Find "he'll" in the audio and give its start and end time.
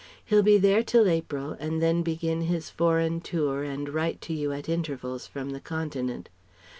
0.25-0.41